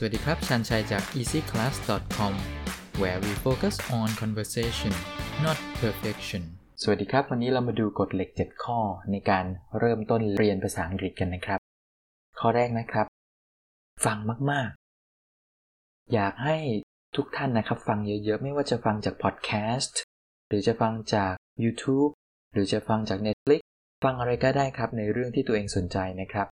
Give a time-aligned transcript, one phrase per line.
[0.00, 2.32] สวัสดีครับชันชัยจาก easyclass.com
[3.00, 4.94] where we focus on conversation
[5.44, 6.42] not perfection
[6.82, 8.78] สวัสดีครับ วันนี้เรามาดูกฎเหล็ก 7 ข้อ
[9.10, 9.44] ในการ
[9.78, 11.60] เริ่มต้นเรียนภาษาอังกฤษกันนะครับ
[12.40, 13.06] ข้อแรกนะครับ
[14.04, 14.18] ฟัง
[14.50, 14.70] มาก
[15.42, 16.56] ๆ อยากให้
[17.16, 20.00] ทุกท่านนะครับ ฟังเยอะๆ ไม่ว่าจะฟังจากพอดแคสต์
[20.48, 21.32] หรือจะฟังจาก
[21.64, 22.10] YouTube
[22.52, 23.60] หรือจะฟังจาก Netflix
[24.04, 26.48] ฟังอะไรก็ได้ครับในเรื่องที่ตัวเองสนใจนะครับ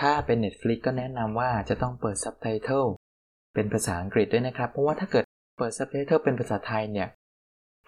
[0.00, 2.84] ถ้าเป็น Netflix ก็แนะนำว่าจะต้องเปิดซับไตเติล
[3.54, 5.24] เป็นภาษาอังกฤษด้วยนะครับ เพราะว่าถ้าเกิด
[5.58, 7.08] เปิดซับไตเติลเป็นภาษาไทยเนี่ย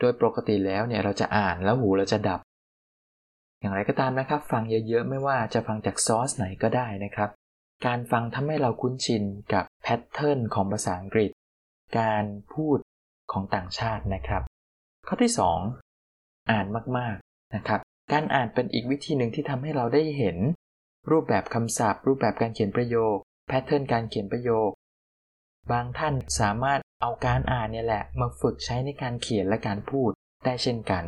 [0.00, 2.40] โดยปกติแล้วเนี่ยเราจะอ่านแล้วหูเราจะดับ
[3.60, 7.30] อย่างไรก็ตามนะครับ ฟังเยอะๆ ไม่ว่าจะฟังจากซอสไหนก็ได้นะครับ
[7.86, 9.22] การฟังทำให้เราคุ้นชิน
[9.52, 11.30] กับ pattern ของภาษาอังกฤษ
[11.98, 12.78] การพูด
[13.32, 14.42] ของต่างชาตินะครับ
[15.06, 15.32] ข้อที่
[15.90, 17.80] 2 อ่านมากๆนะครับ
[18.12, 20.36] การอ่านเป็นอีกวิธีหนึ่งที่ทำให้เราได้เห็น
[21.10, 23.16] รูปแบบคำศัพท์ รูปแบบการเขียนประโยค
[23.48, 24.70] แพทเทิร์นการเขียนประโยค
[25.72, 30.10] บางท่านสามารถเอาการอ่านเนี่ยแหละมาฝึกใช้ในการเขียนและการพูด
[30.44, 31.04] ได้เช่นกัน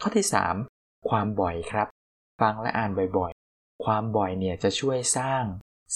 [0.00, 0.26] ข้อที่
[0.66, 1.88] 3 ความบ่อยครับ
[2.40, 5.44] ฟังและอ่านบ่อยๆ ความบ่อยเนี่ยจะช่วยสร้าง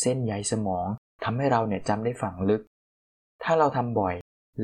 [0.00, 0.86] เส้นใยสมอง
[1.24, 2.62] ทำให้เราเนี่ยจำได้ฝังลึก
[3.42, 4.14] ถ้าเราทำบ่อย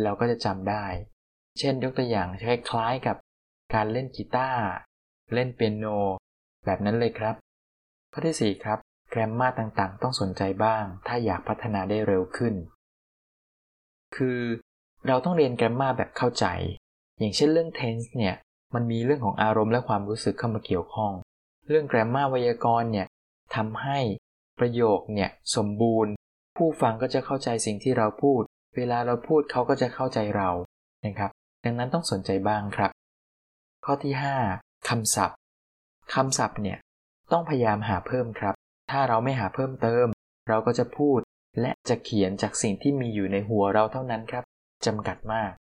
[0.02, 0.86] เราก็จะจำได้
[1.58, 3.16] เช่นยกตัวอย่างคล้ายๆกับ
[3.74, 4.62] การเล่นกีตาร์
[5.34, 5.86] เล่นเปียโน
[6.64, 7.34] แบบนั้นเลยครับ
[8.14, 8.78] ข้อที่4ครับ
[9.10, 12.54] แกรมมาต่างๆ ต้องสนใจบ้าง ถ้าอยากพัฒนาได้เร็วขึ้น
[14.16, 14.40] คือ
[15.06, 16.46] เราต้องเรียนแกรมมาแบบเข้าใจ
[17.18, 18.34] อย่างเช่นเรื่อง tense เนี่ย
[18.74, 21.12] มันมีเรื่องของอารมณ์และความรู้สึกเข้ามาเกี่ยวข้อง
[21.68, 23.06] เรื่องแกรมมาไวยากรณ์เนี่ย
[23.54, 23.98] ทำให้
[24.58, 26.12] ประโยคเนี่ยสมบูรณ์
[26.56, 28.42] ผู้ฟังก็จะเข้าใจสิ่งที่เราพูด
[28.76, 30.50] เวลาเราพูดเขาก็จะเข้าใจเรา
[31.04, 31.30] นะครับ
[31.64, 32.90] ดังนั้นต้องสนใจบ้างครับ
[33.84, 34.14] ข้อที่
[34.50, 35.38] 5คำศัพท์
[36.14, 36.78] คำศัพท์เนี่ย
[37.32, 38.54] ต้องพยายามหาเพิ่มครับ
[38.90, 40.06] ถ้าเราไม่หาเพิ่มเติม
[40.48, 41.20] เราก็จะพูด
[41.60, 44.44] และจะเขียนจากสิ่งที่มีอยู่ในหัวเราเท่านั้นครับ
[44.86, 45.52] จำกัดมาก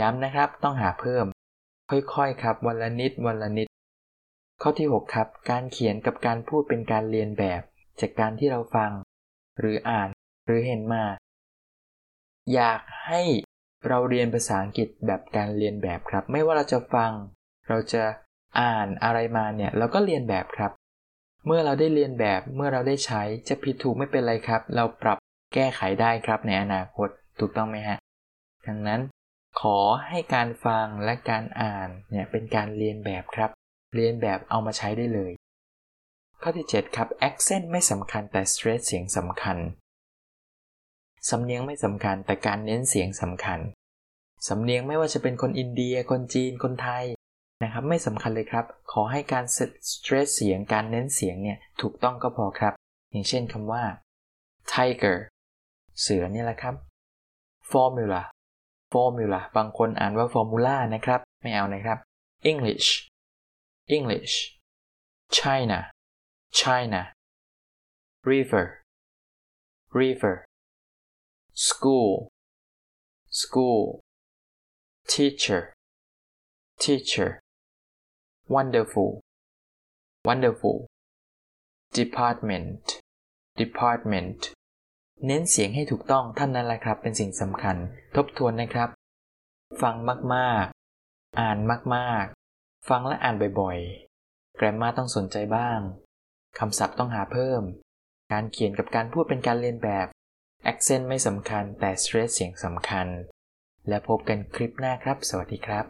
[0.00, 1.26] ย้ำนะครับต้องหาเพิ่ม
[1.90, 3.68] ค่อยๆครับ วันละนิดวันละนิด
[4.62, 7.62] ข้อที่ 6 ครับ การเขียนกับการพูดเป็นการเรียนแบบ
[8.00, 8.90] จากการที่เราฟัง
[9.58, 10.08] หรืออ่าน
[10.46, 11.04] หรือเห็นมา
[12.54, 13.22] อยากให้
[13.88, 17.12] เราเรียนภาษาอังกฤษแบบการเรียนแบบครับ ไม่ว่าเราจะฟัง
[17.68, 18.04] เราจะ
[18.60, 20.72] อ่านอะไรมาเนี่ยเราก็เรียนแบบครับ
[21.46, 25.18] เมื่อเราได้เรียนแบบเมื่อเราได้ใช้จะผิดถูกไม่เป็นไรครับ เราปรับ
[25.54, 27.08] แก้ไขได้ครับในอนาคต
[27.40, 27.98] ถูกต้องไหมฮะ
[28.66, 29.00] ดังนั้น
[29.60, 33.50] ขอให้การฟังและการอ่านเนี่ยเป็นการเรียนแบบครับ
[33.94, 35.32] เรียนแบบเอามาใช้ได้เลย
[36.42, 39.58] ข้อที่ 7 ครับ accent ไม่สำคัญแต่ stress เสียงสำคัญ
[41.30, 43.60] สำเนียงไม่สำคัญแต่การเน้นเสียงสำคัญ
[44.48, 47.04] สำเนียงไม่ว่าจะเป็นคนอินเดีย คนจีน คนไทย
[47.62, 49.58] นะครับไม่สำคัญเลยครับ ขอให้การส
[50.02, 52.72] เตรสเสียงการเน้นเสียงเนี่ยถูกต้องก็พอครับ
[53.10, 53.82] อย่างเช่นคำว่า
[54.72, 55.18] tiger
[56.00, 56.74] เสือเนี่ยแหละครับ
[57.72, 58.22] formula
[58.92, 61.98] formula บางคนอ่านว่า formula นะครับ ไม่เอานะครับ
[62.50, 62.88] English
[63.96, 64.34] English
[65.38, 65.78] China
[66.60, 67.00] China
[68.30, 68.66] river
[70.00, 70.36] river
[71.68, 72.12] school
[73.42, 73.82] school
[75.12, 75.62] teacher
[76.84, 77.41] teacher
[78.54, 79.10] wonderful
[80.28, 80.78] wonderful
[81.98, 82.82] department
[83.60, 84.38] department
[85.26, 87.76] เน้นเสียงให้ถูกต้องท่านนั้นแหละครับ เป็นสิ่งสำคัญ
[88.16, 88.88] ทบทวนนะครับ
[89.82, 89.94] ฟัง
[90.34, 91.58] มากๆ อ่าน
[91.94, 95.80] มากๆ ฟังและอ่านบ่อยๆ แกรมมาต้องสนใจบ้าง
[96.58, 97.62] คำศัพท์ต้องหาเพิ่ม
[98.32, 100.06] การเขียนกับการพูดเป็นการเรียนแบบ
[100.70, 103.06] accent ไม่สำคัญแต่ stress เสียงสำคัญ
[103.88, 105.80] และพบกันคลิปหน้าครับ สวัสดีครับ